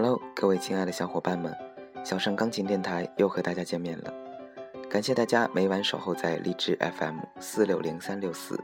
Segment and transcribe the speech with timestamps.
[0.00, 1.52] Hello，各位亲爱的小伙伴们，
[2.04, 4.14] 小盛钢琴电台又和大家见面了。
[4.88, 8.56] 感谢大家每晚守候在荔枝 FM 四六零三六四，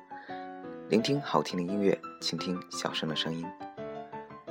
[0.88, 3.44] 聆听好听的音乐，倾听小盛的声音。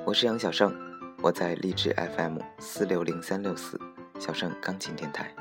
[0.04, 0.76] 我是杨小盛，
[1.22, 3.80] 我在荔枝 FM 四六零三六四
[4.20, 5.34] 小盛钢琴电台。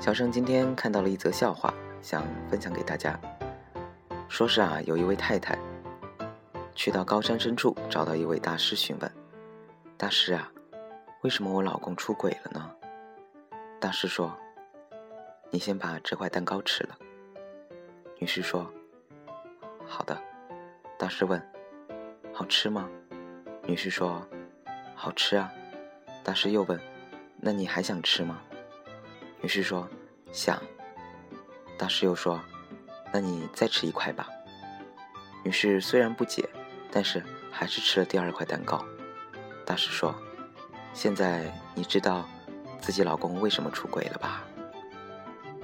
[0.00, 3.20] 小盛今天看到了一则笑话，想分享给大家。
[4.30, 5.58] 说是啊，有一位太太
[6.74, 9.12] 去到高山深处，找到一位大师询问
[9.98, 10.50] ：“大师啊，
[11.20, 12.70] 为什么我老公出轨了呢？”
[13.78, 14.34] 大师说
[15.52, 16.96] ：“你先把这块蛋糕吃了。”
[18.18, 18.72] 女士说
[19.86, 20.18] ：“好的。”
[20.96, 21.40] 大师问
[22.32, 22.88] ：“好吃吗？”
[23.68, 24.26] 女士说
[24.96, 25.52] ：“好吃啊。”
[26.24, 26.80] 大师又问
[27.36, 28.40] ：“那你还想吃吗？”
[29.42, 29.88] 女士说
[30.32, 30.60] ：“想。”
[31.78, 32.38] 大师又说
[33.12, 34.28] ：“那你再吃一块吧。”
[35.42, 36.46] 女士虽然不解，
[36.90, 38.84] 但是还是吃了第二块蛋糕。
[39.64, 40.14] 大师说
[40.92, 42.28] ：“现在你知道
[42.80, 44.44] 自己老公为什么出轨了吧？”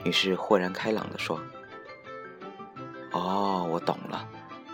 [0.03, 1.39] 女士豁然开朗地说
[3.13, 4.27] ：“哦，我懂了，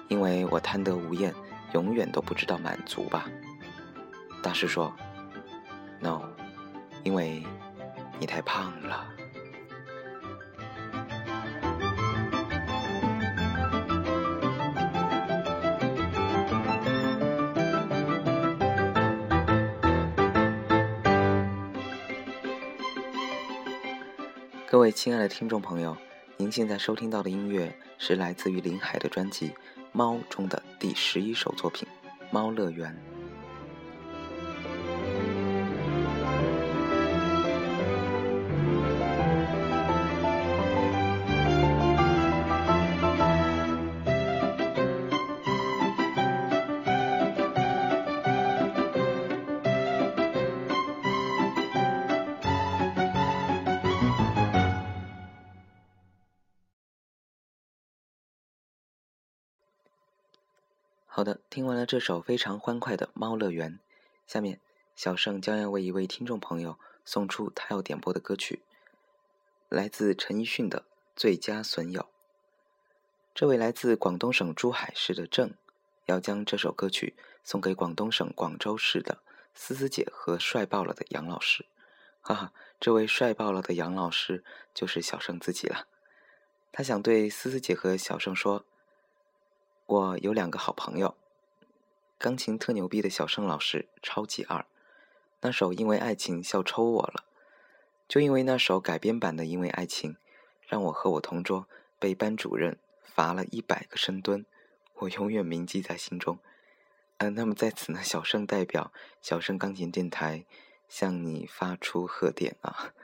[0.06, 1.34] 因为我贪得无厌，
[1.72, 3.28] 永远都不知道满足吧。”
[4.42, 4.94] 大师说
[5.98, 6.22] ：“No，
[7.02, 7.44] 因为。”
[8.22, 9.04] 你太胖了。
[24.68, 25.96] 各位亲爱的听众朋友，
[26.36, 29.48] 您现在收听到的音乐是来自于林海的专辑
[29.90, 31.88] 《猫》中的第十一首作品
[32.30, 32.96] 《猫乐园》。
[61.52, 63.72] 听完了这首非常欢快的《猫乐园》，
[64.26, 64.58] 下面
[64.96, 68.62] 小盛将要为一位听众朋友送出他要点播的歌曲，
[69.68, 70.80] 来自陈奕迅的
[71.14, 72.00] 《最佳损友》。
[73.34, 75.52] 这位来自广东省珠海市的郑，
[76.06, 77.14] 要将这首歌曲
[77.44, 79.18] 送给广东省广州市的
[79.54, 81.66] 思思姐和帅爆了的杨老师。
[82.22, 84.42] 哈哈，这位帅爆了的杨老师
[84.72, 85.86] 就是小盛自己了。
[86.72, 88.64] 他想对思思姐和小盛说。
[89.84, 91.14] 我有两个好朋友，
[92.22, 94.64] 钢琴特牛逼的小盛老师，超级二。
[95.40, 97.24] 那首《因为爱情笑抽我了》，
[98.06, 100.12] 就因为那首改编版的《因为爱情》，
[100.68, 101.66] 让我和我同桌
[101.98, 104.46] 被班主任罚了一百个深蹲，
[104.98, 106.38] 我永远铭记在心中。
[107.16, 110.44] 嗯，那么在此呢，小盛代表小盛钢琴电台
[110.88, 112.94] 向你发出贺电啊。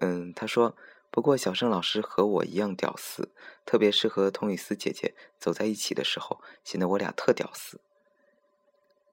[0.00, 0.76] 嗯，他说。
[1.10, 3.28] 不过，小盛老师和我一样屌丝，
[3.66, 7.78] 特别是和童雨思姐姐走在一起的时候，显得我俩特屌丝。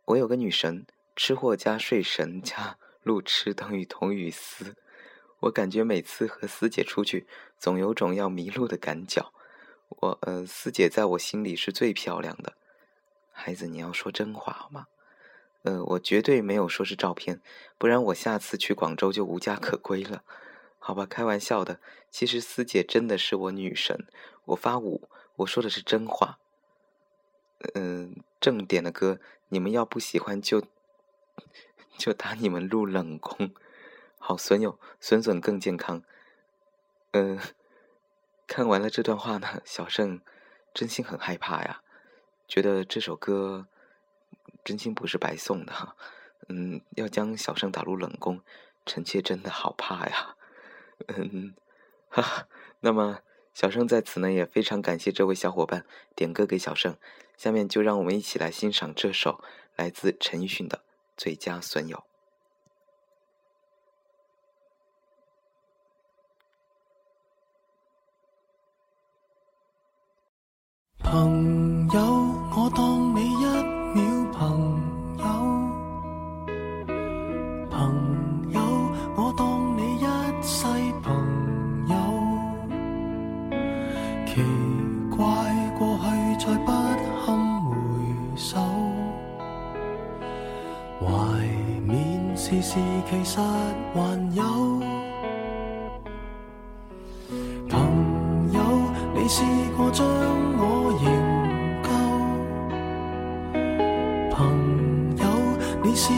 [0.09, 4.75] 我有个女神，吃货加睡神加路痴等于童雨思。
[5.41, 7.27] 我感觉每次和思姐出去，
[7.59, 9.31] 总有种要迷路的赶脚。
[9.89, 12.53] 我呃，思姐在我心里是最漂亮的。
[13.31, 14.87] 孩子，你要说真话好吗？
[15.61, 17.39] 呃，我绝对没有说是照片，
[17.77, 20.23] 不然我下次去广州就无家可归了。
[20.79, 21.79] 好吧，开玩笑的。
[22.09, 24.07] 其实思姐真的是我女神，
[24.45, 26.39] 我发五，我说的是真话。
[27.73, 30.63] 嗯，正点的歌，你们要不喜欢就
[31.97, 33.51] 就打你们入冷宫。
[34.17, 36.03] 好，损友，损损更健康。
[37.11, 37.39] 嗯，
[38.47, 40.21] 看完了这段话呢，小盛
[40.73, 41.81] 真心很害怕呀，
[42.47, 43.67] 觉得这首歌
[44.63, 45.95] 真心不是白送的哈。
[46.47, 48.41] 嗯，要将小盛打入冷宫，
[48.85, 50.35] 臣妾真的好怕呀。
[51.07, 51.53] 嗯，
[52.09, 52.47] 哈哈。
[52.79, 53.19] 那么，
[53.53, 55.85] 小盛在此呢也非常感谢这位小伙伴
[56.15, 56.95] 点歌给小盛。
[57.39, 59.41] 下面就让我们一起来欣赏这首
[59.77, 60.80] 来自陈奕迅的
[61.15, 61.95] 《最佳损友》。
[71.01, 71.58] 朋
[93.59, 93.65] 还
[94.33, 94.41] 有
[97.67, 98.61] 朋友，
[99.13, 99.44] 你试
[99.75, 100.61] 过将我
[101.03, 101.06] 营
[101.83, 101.89] 救？
[104.33, 104.38] 朋
[105.17, 105.23] 友，
[105.83, 106.13] 你试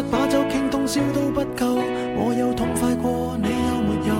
[0.00, 1.76] 把酒倾通宵都不够，
[2.16, 4.14] 我有痛快过，你有没有？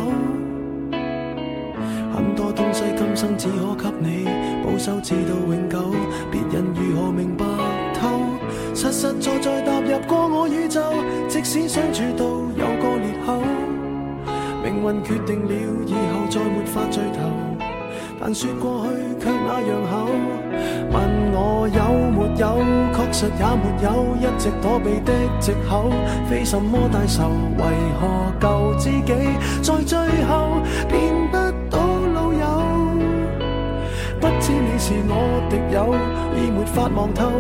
[2.13, 4.27] 很多东西今生只可给你
[4.65, 5.79] 保守，至到永久，
[6.31, 7.45] 别人如何明白
[7.95, 8.21] 透？
[8.75, 10.83] 实实在在踏入过我宇宙，
[11.29, 13.41] 即使相处到有个裂口，
[14.63, 15.53] 命运决定了
[15.87, 17.31] 以后再没法聚头。
[18.21, 20.07] 但说过去却那样厚，
[21.35, 21.81] 我有
[22.11, 22.45] 没有，
[22.93, 25.91] 确实也没有，一直躲避的藉口，
[26.29, 27.65] 非什么大仇，为
[27.99, 28.03] 何
[28.39, 29.13] 旧知己
[29.63, 31.37] 在最后变不
[31.71, 31.79] 到
[32.15, 32.45] 老友？
[34.21, 35.95] 不知你是我敌友，
[36.37, 37.31] 已没法望透，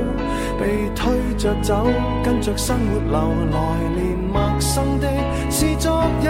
[0.59, 1.87] 被推着走，
[2.25, 3.19] 跟着生活流，
[3.53, 3.59] 来
[3.95, 5.07] 年陌生的
[5.51, 6.29] 是昨日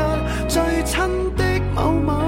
[0.49, 1.00] 最亲
[1.37, 1.44] 的
[1.75, 2.22] 某某。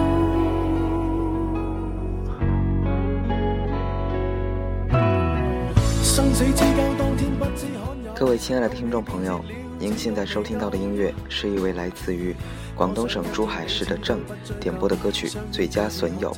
[8.16, 9.40] 各位亲爱的听众朋友，
[9.78, 12.34] 您现在收听到的音乐是一位来自于
[12.74, 14.18] 广东省珠海市的郑
[14.60, 16.32] 点播的歌曲《最佳损友》，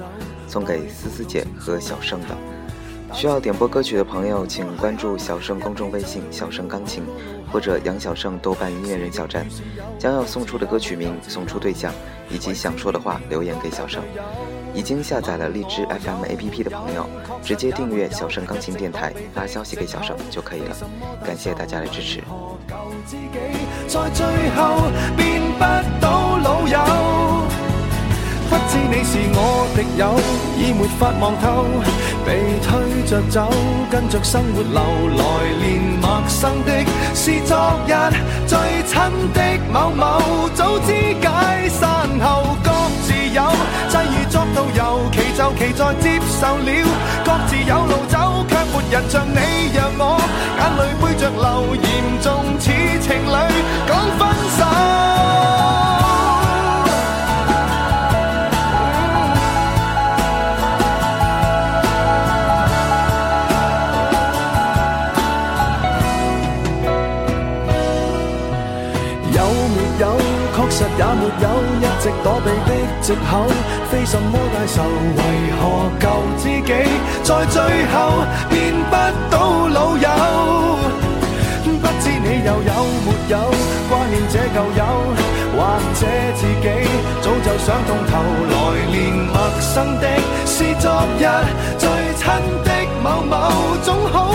[0.46, 2.36] 送给思思姐和小盛的。
[3.14, 7.02] 需要点播歌曲的朋友，请关注小盛公众微信“小盛钢琴”
[7.50, 9.46] 或者杨小盛豆瓣音乐人小站，
[9.98, 11.90] 将要送出的歌曲名、送出对象
[12.28, 14.02] 以及想说的话留言给小盛。
[14.76, 17.08] 已经下载了荔枝 FM APP 的朋友，
[17.42, 20.76] 直接订阅小盛钢琴电台，发消息给小盛就可以了。
[21.24, 22.22] 感谢大家的支持。
[22.68, 22.76] 旧
[23.06, 23.30] 知己
[23.88, 25.64] 在最後變不
[25.98, 27.46] 到老友。
[28.48, 30.14] 不知你是我敵友，
[30.58, 31.64] 已没法望透，
[32.26, 33.50] 被推着走，
[33.90, 35.24] 跟着生活流，来
[35.58, 36.84] 年陌生的
[37.14, 37.56] 是昨
[37.88, 37.90] 日
[38.46, 38.94] 最亲
[39.32, 39.40] 的
[39.72, 42.55] 某某，早知解散后，
[44.56, 46.70] 都有，其就其在接受了，
[47.26, 49.36] 各自有路走，却没人像你
[49.74, 50.18] 让我
[50.56, 51.86] 眼泪背着流，严
[52.22, 52.26] 重
[52.58, 52.64] 似
[53.02, 53.36] 情侣
[53.86, 54.20] 讲分
[54.56, 54.65] 手。
[73.06, 73.46] 藉口，
[73.88, 74.82] 非什麼大仇。
[74.82, 75.22] 為
[75.60, 75.62] 何
[76.00, 76.04] 舊
[76.42, 76.72] 知己
[77.22, 77.94] 在最後
[78.50, 78.94] 變不
[79.30, 80.08] 到老友？
[81.62, 82.72] 不知你又有
[83.06, 83.38] 沒有
[83.88, 84.82] 掛念這舊友，
[85.56, 85.58] 或
[85.94, 86.02] 者
[86.34, 86.66] 自己
[87.22, 88.12] 早就想通透。
[88.50, 88.56] 來
[88.90, 90.04] 年陌生的
[90.44, 91.22] 是昨日
[91.78, 91.88] 最
[92.18, 92.24] 親
[92.64, 92.68] 的
[93.04, 94.34] 某某，總好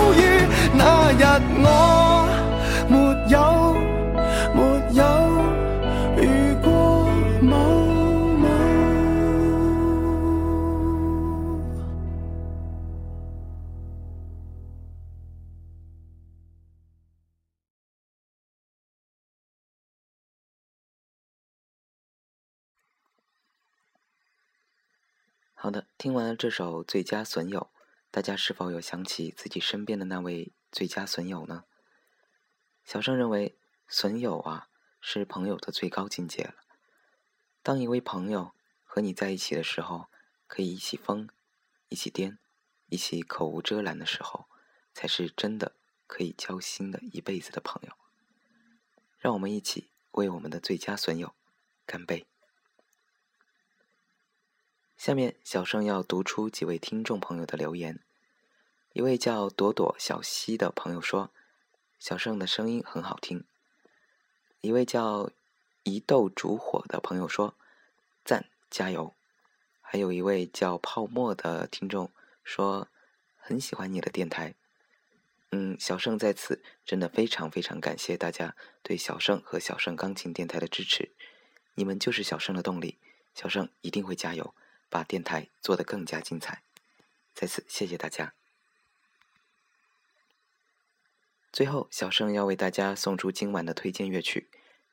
[25.64, 27.60] 好的，听完了这首《最佳损友》，
[28.10, 31.66] 大家是否有想起自己身边的那位最佳损友呢？
[32.84, 33.56] 小盛认为，
[33.88, 36.56] 损友啊是朋友的最高境界了。
[37.62, 38.54] 当一位朋友
[38.84, 40.08] 和你在一起的时候，
[40.48, 41.30] 可以一起疯，
[41.90, 42.40] 一起癫，
[42.88, 44.48] 一起口无遮拦的时候，
[44.96, 45.76] 才是真的
[46.08, 47.94] 可以交心的一辈子的朋友。
[49.20, 51.36] 让我们一起为我们的最佳损友
[51.86, 52.26] 干杯！
[55.04, 57.98] 下面，小盛要读出几位听众朋友的留言。
[58.94, 61.32] 一位叫朵朵小溪的朋友说
[61.98, 63.44] ：“小盛的声音很好听。”
[64.62, 65.32] 一位叫
[65.82, 67.56] 一豆煮火的朋友说
[68.24, 69.16] ：“赞，加油！”
[69.82, 72.12] 还有一位叫泡沫的听众
[72.44, 72.88] 说
[73.42, 74.54] ：“很喜欢你的电台。”
[75.50, 81.10] 嗯，小盛在此真的非常非常感谢大家对小盛和小盛钢琴电台的支持，
[81.74, 83.00] 你们就是小盛的动力，
[83.34, 84.54] 小盛一定会加油。
[84.92, 86.62] 把电台做得更加精彩，
[87.34, 88.34] 在此谢谢大家。
[91.52, 94.50] 最后，小盛要为大家送出今晚的推荐乐曲，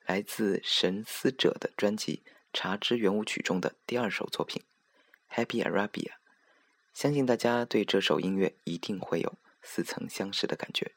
[0.07, 4.62] 来自神思者的专辑《茶之圆舞曲》中的第二首作品
[5.37, 5.90] 《Happy Arabia》。
[6.95, 10.93] 相信大家对这首音乐一定会有似曾相识的感觉。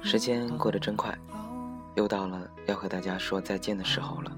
[0.00, 1.16] 时间过得真快，
[1.94, 4.32] 又到了要和大家说再见的时候了。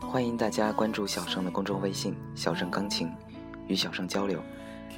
[0.00, 3.10] 欢迎大家关注小盛的公众微信“小盛钢琴”，
[3.66, 4.40] 与小盛交流，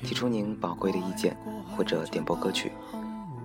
[0.03, 1.37] 提出您宝贵的意见
[1.75, 2.73] 或者点播歌曲。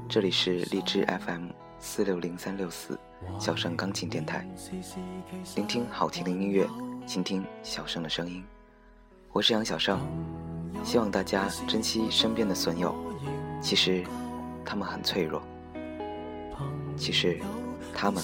[0.09, 2.99] 这里是荔枝 FM 四六零三六四
[3.39, 4.45] 小盛钢琴电台，
[5.55, 6.67] 聆听好听的音乐，
[7.05, 8.43] 倾听小盛的声音。
[9.31, 9.99] 我是杨小盛，
[10.83, 12.93] 希望大家珍惜身边的损友，
[13.61, 14.03] 其实
[14.65, 15.41] 他们很脆弱。
[16.97, 17.39] 其实，
[17.93, 18.21] 他们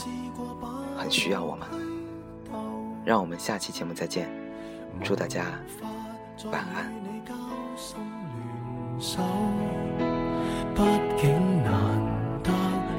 [0.97, 1.67] 很需要我们。
[3.05, 4.29] 让我们下期节目再见，
[5.03, 5.45] 祝大家
[6.51, 6.91] 晚安。
[10.75, 10.81] 毕
[11.17, 11.31] 竟
[11.63, 11.71] 难
[12.43, 12.51] 得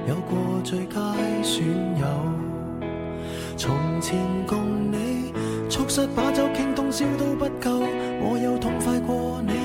[0.09, 1.13] 有过最佳
[1.43, 1.67] 损
[1.99, 2.07] 友，
[3.57, 4.17] 从前
[4.47, 5.35] 共你
[5.69, 7.81] 促膝把酒倾通宵都不够，
[8.23, 9.56] 我有痛快过你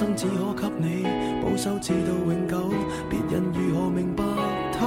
[0.00, 0.26] 生只
[0.56, 1.04] 可给你。
[1.42, 2.56] 保守至到永久，
[3.10, 4.24] 别人如何明白
[4.72, 4.86] 透？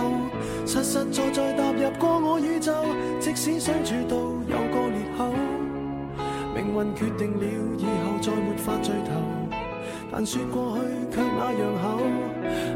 [0.65, 2.73] 实实在在踏入过我宇宙，
[3.19, 5.31] 即使相处到有个裂口，
[6.55, 7.45] 命运决定了
[7.77, 9.21] 以后再没法聚头。
[10.11, 11.85] 但说过去却那样厚，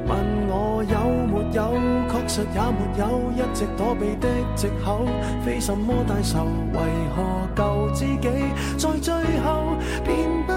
[0.05, 0.11] 问
[0.47, 1.73] 我有没有，
[2.07, 5.07] 确实也没有，一直躲避的借口，
[5.43, 6.79] 非什么大仇，为
[7.15, 8.29] 何旧知己
[8.77, 9.73] 在最后
[10.05, 10.27] 变？
[10.45, 10.53] 不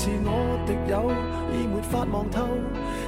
[0.00, 0.30] 是我
[0.64, 1.10] 敌友，
[1.52, 2.46] 已没法望透，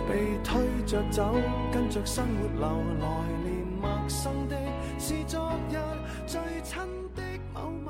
[0.09, 1.37] 被推着走，
[1.73, 2.67] 跟着生活流，
[2.99, 3.07] 来
[3.45, 4.57] 年陌生的
[4.99, 5.77] 是昨日
[6.27, 6.83] 最亲
[7.15, 7.23] 的
[7.55, 7.90] 某某。